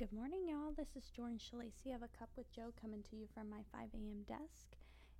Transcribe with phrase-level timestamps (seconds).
[0.00, 0.72] Good morning, y'all.
[0.72, 3.92] This is Jordan Shalacy of A Cup with Joe coming to you from my 5
[3.92, 4.24] a.m.
[4.24, 4.72] desk.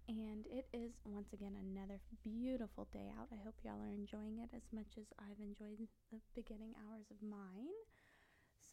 [0.09, 3.29] And it is once again another beautiful day out.
[3.29, 7.21] I hope y'all are enjoying it as much as I've enjoyed the beginning hours of
[7.21, 7.77] mine.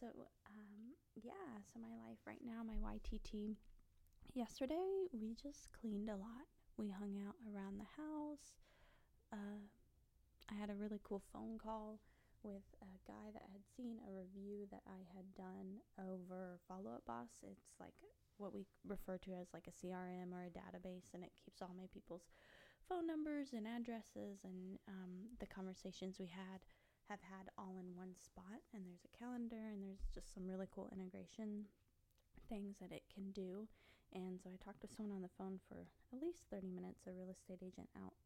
[0.00, 0.06] So,
[0.48, 3.56] um, yeah, so my life right now, my YTT.
[4.32, 6.48] Yesterday, we just cleaned a lot.
[6.78, 8.56] We hung out around the house.
[9.30, 9.60] Uh,
[10.50, 12.00] I had a really cool phone call
[12.42, 17.04] with a guy that had seen a review that I had done over Follow Up
[17.06, 17.42] Boss.
[17.42, 17.94] It's like
[18.38, 21.74] what we refer to as like a CRM or a database, and it keeps all
[21.76, 22.30] my people's
[22.88, 26.62] phone numbers and addresses and um, the conversations we had
[27.08, 28.60] have had all in one spot.
[28.72, 31.64] And there's a calendar, and there's just some really cool integration
[32.48, 33.68] things that it can do.
[34.14, 37.12] And so I talked to someone on the phone for at least 30 minutes, a
[37.12, 38.16] real estate agent out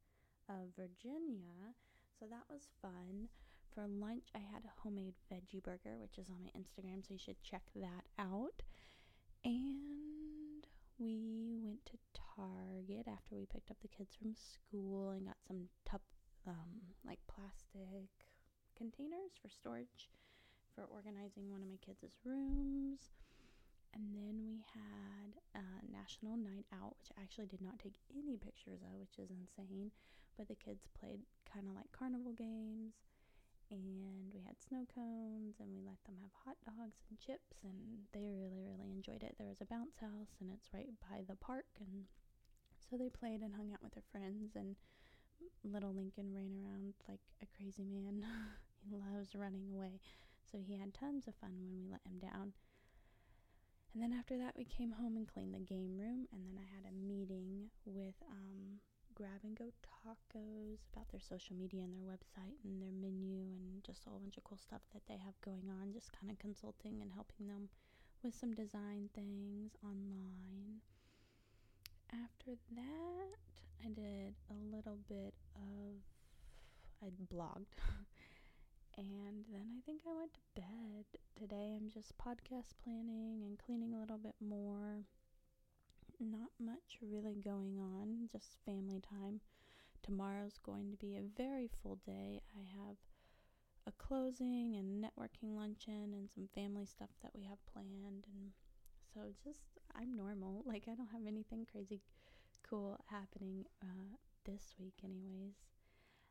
[0.49, 1.74] of Virginia.
[2.19, 3.29] So that was fun.
[3.75, 7.19] For lunch, I had a homemade veggie burger, which is on my Instagram, so you
[7.19, 8.63] should check that out.
[9.45, 10.66] And
[10.99, 11.96] we went to
[12.37, 16.02] Target after we picked up the kids from school and got some tup,
[16.46, 18.11] um, like plastic
[18.77, 20.11] containers for storage
[20.74, 23.11] for organizing one of my kids' rooms.
[23.95, 28.37] And then we had a national night out, which I actually did not take any
[28.37, 29.93] pictures of, which is insane.
[30.37, 31.21] But the kids played
[31.52, 32.95] kind of like carnival games,
[33.73, 38.04] and we had snow cones, and we let them have hot dogs and chips, and
[38.12, 39.34] they really, really enjoyed it.
[39.40, 42.04] There was a bounce house, and it's right by the park, and
[42.76, 44.52] so they played and hung out with their friends.
[44.54, 44.76] And
[45.65, 48.23] little Lincoln ran around like a crazy man.
[48.84, 49.98] he loves running away,
[50.45, 52.52] so he had tons of fun when we let him down.
[53.95, 56.26] And then after that, we came home and cleaned the game room.
[56.32, 58.80] And then I had a meeting with um,
[59.15, 63.85] Grab and Go Tacos about their social media and their website and their menu and
[63.85, 65.93] just a whole bunch of cool stuff that they have going on.
[65.93, 67.69] Just kind of consulting and helping them
[68.22, 70.81] with some design things online.
[72.12, 73.28] After that,
[73.84, 76.00] I did a little bit of,
[77.03, 77.77] I blogged.
[78.99, 81.06] And then I think I went to bed.
[81.39, 85.05] Today I'm just podcast planning and cleaning a little bit more.
[86.22, 89.41] Not much really going on, just family time.
[90.05, 92.41] Tomorrow's going to be a very full day.
[92.56, 92.97] I have
[93.88, 98.53] a closing and networking luncheon and some family stuff that we have planned and
[99.12, 99.62] so just
[99.97, 100.62] I'm normal.
[100.66, 102.03] Like I don't have anything crazy
[102.69, 105.56] cool happening uh, this week anyways.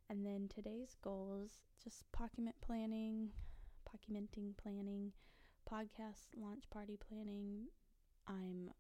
[0.10, 1.52] And then today's goals
[1.84, 3.32] just document planning,
[3.90, 5.12] documenting planning,
[5.70, 7.68] podcast launch party planning.
[8.28, 8.72] I'm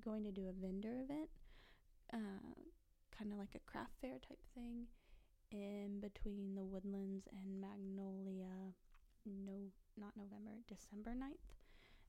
[0.00, 1.30] going to do a vendor event,
[2.12, 2.54] uh,
[3.16, 4.86] kind of like a craft fair type thing,
[5.50, 8.74] in between the Woodlands and Magnolia.
[9.26, 11.50] No, not November, December 9th.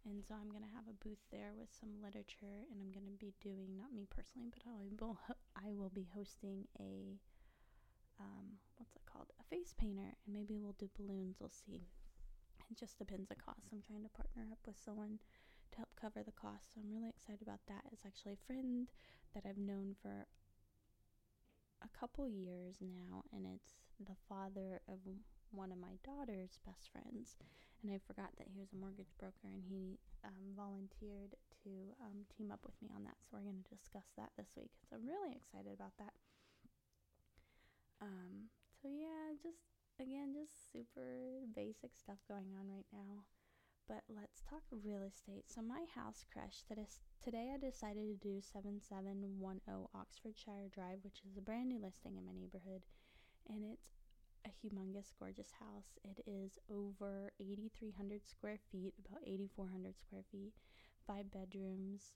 [0.05, 3.11] And so I'm going to have a booth there with some literature, and I'm going
[3.11, 5.17] to be doing, not me personally, but I will,
[5.55, 7.19] I will be hosting a
[8.19, 9.29] um, what's it called?
[9.39, 11.37] A face painter, and maybe we'll do balloons.
[11.39, 11.87] We'll see.
[12.69, 13.69] It just depends the cost.
[13.71, 15.19] I'm trying to partner up with someone
[15.99, 16.73] cover the cost.
[16.73, 17.89] So I'm really excited about that.
[17.91, 18.87] It's actually a friend
[19.33, 20.27] that I've known for
[21.83, 24.99] a couple years now, and it's the father of
[25.51, 27.37] one of my daughter's best friends.
[27.81, 31.69] And I forgot that he was a mortgage broker, and he um, volunteered to
[32.01, 33.21] um, team up with me on that.
[33.21, 34.73] So we're going to discuss that this week.
[34.89, 36.13] So I'm really excited about that.
[38.01, 38.49] Um,
[38.81, 39.61] so yeah, just
[40.01, 43.25] again, just super basic stuff going on right now.
[43.87, 45.47] But let's talk real estate.
[45.47, 46.67] So my house crashed.
[46.67, 47.51] That is today.
[47.53, 51.79] I decided to do seven seven one zero Oxfordshire Drive, which is a brand new
[51.79, 52.83] listing in my neighborhood,
[53.47, 53.95] and it's
[54.43, 55.95] a humongous, gorgeous house.
[56.03, 60.53] It is over 8,300 square feet, about 8,400 square feet,
[61.07, 62.11] five bedrooms,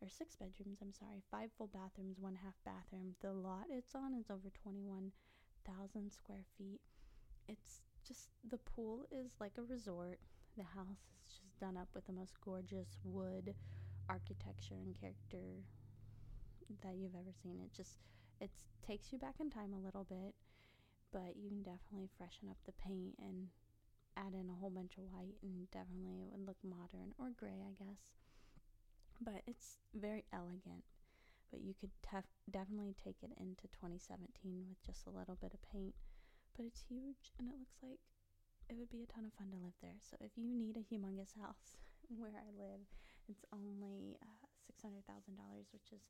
[0.00, 3.14] or six bedrooms, I'm sorry, five full bathrooms, one half bathroom.
[3.20, 5.10] The lot it's on is over 21,000
[6.12, 6.80] square feet.
[7.48, 10.18] It's just the pool is like a resort.
[10.56, 13.54] The house is just done up with the most gorgeous wood
[14.08, 15.64] architecture and character
[16.82, 17.60] that you've ever seen.
[17.60, 17.96] It just
[18.40, 18.50] it
[18.86, 20.34] takes you back in time a little bit,
[21.12, 23.48] but you can definitely freshen up the paint and
[24.16, 27.60] add in a whole bunch of white and definitely it would look modern or gray,
[27.64, 28.00] I guess
[29.20, 30.84] but it's very elegant.
[31.50, 35.62] But you could tef- definitely take it into 2017 with just a little bit of
[35.62, 35.94] paint.
[36.56, 38.00] But it's huge and it looks like
[38.68, 39.98] it would be a ton of fun to live there.
[40.02, 41.78] So if you need a humongous house
[42.18, 42.82] where I live,
[43.28, 45.02] it's only uh, $600,000,
[45.72, 46.02] which is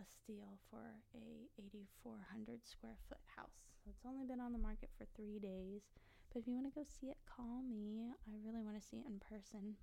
[0.00, 3.74] a steal for a 8400 square foot house.
[3.82, 5.90] So it's only been on the market for 3 days.
[6.32, 8.08] But if you want to go see it, call me.
[8.24, 9.76] I really want to see it in person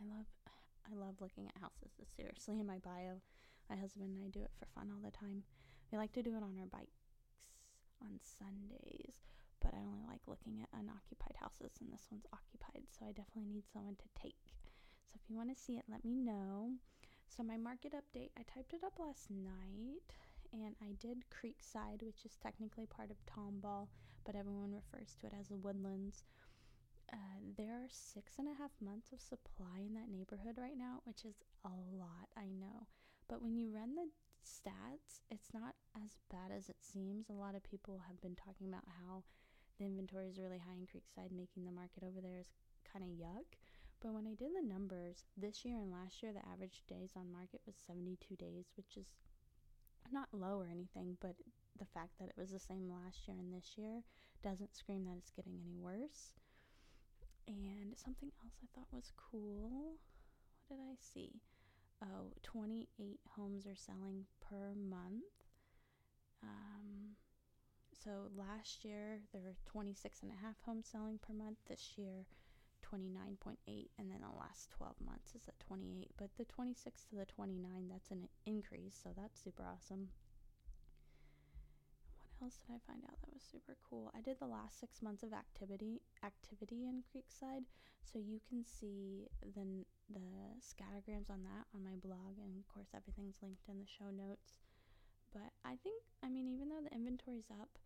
[0.00, 0.26] I love
[0.90, 1.96] I love looking at houses.
[1.98, 3.22] It's seriously in my bio.
[3.70, 5.44] My husband and I do it for fun all the time.
[5.90, 7.16] We like to do it on our bikes
[8.02, 9.24] on Sundays,
[9.64, 13.48] but I only like looking at unoccupied houses, and this one's occupied, so I definitely
[13.48, 14.36] need someone to take.
[15.08, 16.76] So if you want to see it, let me know.
[17.26, 20.04] So my market update, I typed it up last night,
[20.52, 23.88] and I did Creekside, which is technically part of Tomball,
[24.24, 26.22] but everyone refers to it as the Woodlands.
[27.12, 31.00] Uh, there are six and a half months of supply in that neighborhood right now,
[31.04, 32.86] which is a lot, I know.
[33.28, 34.08] But when you run the
[34.44, 37.28] stats, it's not as bad as it seems.
[37.28, 39.24] A lot of people have been talking about how
[39.78, 42.52] the inventory is really high in Creekside, making the market over there is
[42.90, 43.58] kind of yuck.
[44.00, 47.32] But when I did the numbers this year and last year, the average days on
[47.32, 49.06] market was 72 days, which is
[50.12, 51.34] not low or anything, but
[51.78, 54.02] the fact that it was the same last year and this year
[54.42, 56.34] doesn't scream that it's getting any worse.
[57.48, 59.98] And something else I thought was cool.
[60.68, 61.40] What did I see?
[62.02, 65.24] Oh, 28 homes are selling per month.
[66.42, 67.16] Um,
[68.02, 71.58] so last year there were 26 and a half homes selling per month.
[71.68, 72.26] This year,
[72.82, 76.10] 29.8, and then the last 12 months is at 28.
[76.16, 80.08] But the 26 to the 29, that's an increase, so that's super awesome
[82.38, 84.10] What else did I find out that was super cool?
[84.14, 87.64] I did the last six months of activity activity in Creekside,
[88.02, 90.28] so you can see the the
[90.60, 94.58] scattergrams on that on my blog, and of course everything's linked in the show notes.
[95.34, 97.76] But I think, I mean, even though the inventory's up,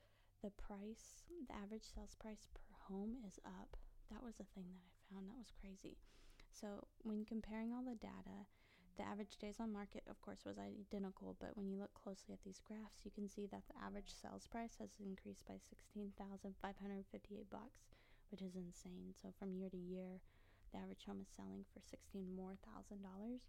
[0.45, 3.77] the price, the average sales price per home is up.
[4.12, 5.97] That was a thing that I found that was crazy.
[6.53, 8.47] So when comparing all the data,
[8.97, 12.43] the average days on market, of course, was identical, but when you look closely at
[12.43, 17.95] these graphs, you can see that the average sales price has increased by 16,558 bucks,
[18.31, 19.15] which is insane.
[19.15, 20.21] So from year to year,
[20.73, 23.41] the average home is selling for 16 more thousand dollars.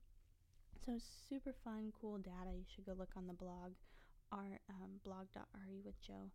[0.77, 0.97] So
[1.29, 2.53] super fun, cool data.
[2.53, 3.73] You should go look on the blog,
[4.31, 6.31] our um, blog.re with Joe.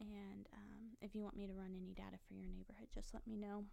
[0.00, 3.26] And um, if you want me to run any data for your neighborhood, just let
[3.26, 3.64] me know.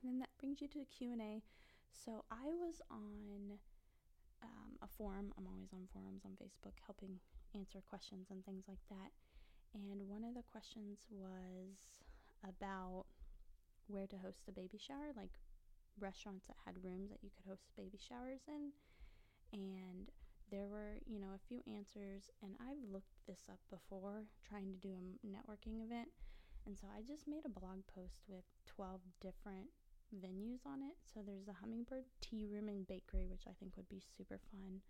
[0.00, 1.42] And then that brings you to the Q&A.
[1.90, 3.58] So I was on
[4.42, 5.32] um, a forum.
[5.38, 7.18] I'm always on forums on Facebook helping
[7.54, 9.10] answer questions and things like that.
[9.74, 12.04] And one of the questions was
[12.44, 13.06] about
[13.86, 15.40] where to host a baby shower, like
[15.98, 18.72] restaurants that had rooms that you could host baby showers in.
[19.52, 20.08] And
[20.50, 24.78] there were, you know, a few answers, and I've looked this up before trying to
[24.80, 26.08] do a networking event.
[26.66, 29.68] And so I just made a blog post with 12 different
[30.14, 30.96] venues on it.
[31.02, 34.80] So there's the Hummingbird Tea Room and Bakery, which I think would be super fun.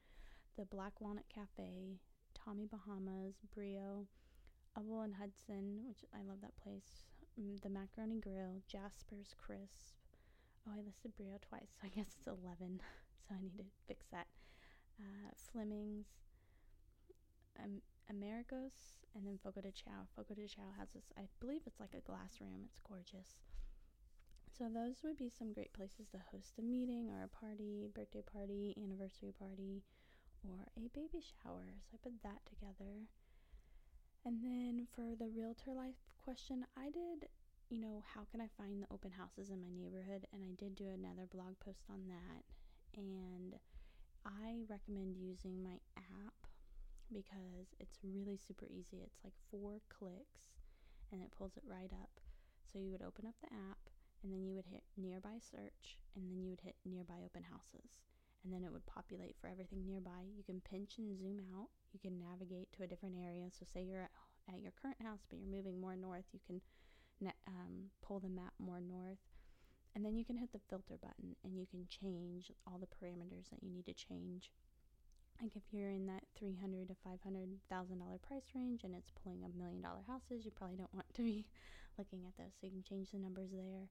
[0.59, 1.99] The Black Walnut Cafe,
[2.35, 4.07] Tommy Bahamas, Brio,
[4.77, 7.07] Hubbell and Hudson, which I love that place.
[7.41, 9.97] Mm, the Macaroni Grill, Jasper's Crisp.
[10.67, 12.81] Oh, I listed Brio twice, so I guess it's 11.
[13.29, 14.27] so I need to fix that.
[15.03, 16.07] Uh, Fleming's,
[17.59, 20.07] um, Amerigo's, and then Fogo de Chao.
[20.15, 22.63] Fogo de Chao has this, I believe it's like a glass room.
[22.71, 23.43] It's gorgeous.
[24.57, 28.23] So those would be some great places to host a meeting or a party, birthday
[28.23, 29.83] party, anniversary party,
[30.45, 31.67] or a baby shower.
[31.83, 33.09] So I put that together.
[34.25, 37.29] And then for the realtor life question, I did,
[37.71, 40.27] you know, how can I find the open houses in my neighborhood?
[40.33, 42.45] And I did do another blog post on that.
[42.97, 43.55] And
[44.25, 46.47] I recommend using my app
[47.13, 49.03] because it's really super easy.
[49.03, 50.55] It's like four clicks
[51.11, 52.21] and it pulls it right up.
[52.73, 53.91] So you would open up the app
[54.23, 57.91] and then you would hit nearby search, and then you would hit nearby open houses.
[58.45, 60.31] And then it would populate for everything nearby.
[60.37, 61.71] You can pinch and zoom out.
[61.93, 63.51] You can navigate to a different area.
[63.51, 64.15] So, say you're at,
[64.49, 66.61] at your current house, but you're moving more north, you can
[67.47, 69.23] um, pull the map more north.
[69.95, 73.51] And then you can hit the filter button and you can change all the parameters
[73.51, 74.51] that you need to change.
[75.41, 78.95] Like if you're in that three hundred to five hundred thousand dollar price range and
[78.95, 81.45] it's pulling up million dollar houses, you probably don't want to be
[81.99, 82.55] looking at those.
[82.61, 83.89] So you can change the numbers there.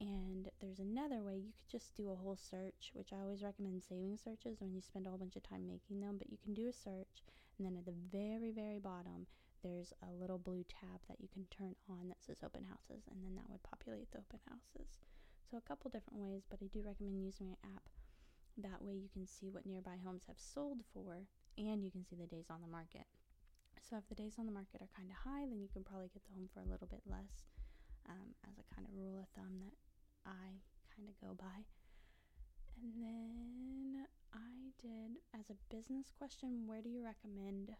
[0.00, 3.82] And there's another way you could just do a whole search, which I always recommend
[3.82, 6.16] saving searches when you spend a whole bunch of time making them.
[6.16, 7.26] But you can do a search,
[7.58, 9.26] and then at the very, very bottom,
[9.64, 13.24] there's a little blue tab that you can turn on that says open houses, and
[13.24, 14.86] then that would populate the open houses.
[15.48, 17.88] So, a couple different ways, but I do recommend using my app.
[18.60, 21.24] That way, you can see what nearby homes have sold for,
[21.56, 23.08] and you can see the days on the market.
[23.80, 26.12] So, if the days on the market are kind of high, then you can probably
[26.12, 27.48] get the home for a little bit less
[28.04, 29.72] um, as a kind of rule of thumb that
[30.28, 30.60] I
[30.92, 31.64] kind of go by.
[32.76, 34.04] And then
[34.36, 37.72] I did, as a business question, where do you recommend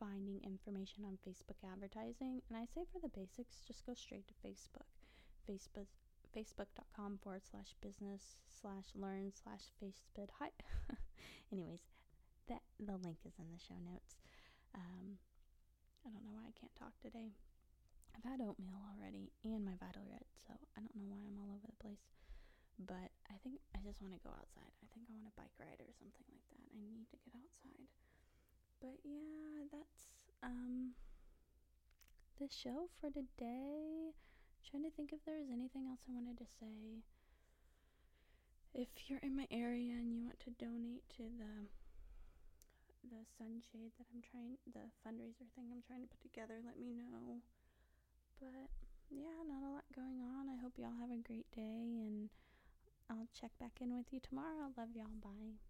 [0.00, 2.40] finding information on Facebook advertising?
[2.48, 4.88] And I say for the basics, just go straight to Facebook.
[5.44, 5.92] Facebook
[6.34, 10.28] facebook.com forward slash business slash learn slash facebook.
[10.38, 10.50] Hi.
[11.52, 11.80] Anyways
[12.48, 14.20] that the link is in the show notes.
[14.74, 15.16] Um,
[16.04, 17.32] i don't know why i can't talk today.
[18.14, 21.54] I've had oatmeal already and my vital red so i don't know why i'm all
[21.54, 22.04] over the place.
[22.76, 24.74] But i think i just want to go outside.
[24.82, 26.66] I think i want a bike ride or something like that.
[26.74, 27.88] I need to get outside.
[28.82, 30.10] But yeah that's
[30.42, 30.98] um
[32.38, 34.12] the show for today
[34.64, 37.04] trying to think if there was anything else I wanted to say.
[38.74, 41.70] If you're in my area and you want to donate to the
[43.04, 46.96] the sunshade that I'm trying the fundraiser thing I'm trying to put together, let me
[46.96, 47.44] know.
[48.40, 48.72] But
[49.10, 50.48] yeah, not a lot going on.
[50.48, 52.30] I hope y'all have a great day and
[53.10, 54.72] I'll check back in with you tomorrow.
[54.76, 55.20] Love y'all.
[55.22, 55.60] Bye.